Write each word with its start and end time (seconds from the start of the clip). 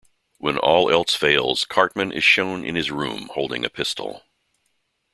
When 0.39 0.57
all 0.57 0.89
else 0.89 1.13
fails, 1.13 1.63
Cartman 1.63 2.11
is 2.11 2.23
shown 2.23 2.65
in 2.65 2.73
his 2.73 2.89
room 2.89 3.29
holding 3.35 3.63
a 3.63 3.69
pistol. 3.69 4.23